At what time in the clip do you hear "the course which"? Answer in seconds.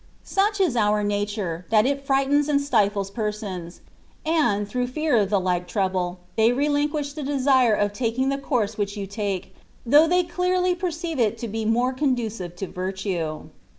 8.29-8.97